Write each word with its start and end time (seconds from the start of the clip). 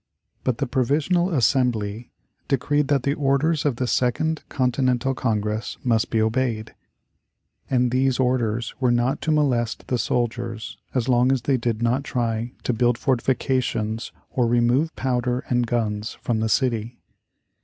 But 0.43 0.57
the 0.57 0.65
Provisional 0.65 1.29
Assembly 1.29 2.09
decreed 2.47 2.87
that 2.87 3.03
the 3.03 3.13
orders 3.13 3.65
of 3.65 3.75
the 3.75 3.85
Second 3.85 4.41
Continental 4.49 5.13
Congress 5.13 5.77
must 5.83 6.09
be 6.09 6.19
obeyed. 6.19 6.73
And 7.69 7.91
these 7.91 8.19
orders 8.19 8.73
were 8.79 8.89
not 8.89 9.21
to 9.21 9.31
molest 9.31 9.85
the 9.89 9.99
soldiers 9.99 10.79
as 10.95 11.07
long 11.07 11.31
as 11.31 11.43
they 11.43 11.55
did 11.57 11.83
not 11.83 12.03
try 12.03 12.51
to 12.63 12.73
build 12.73 12.97
fortifications 12.97 14.11
or 14.31 14.47
remove 14.47 14.95
powder 14.95 15.43
and 15.49 15.67
guns 15.67 16.15
from 16.19 16.39
the 16.39 16.49
city. 16.49 16.97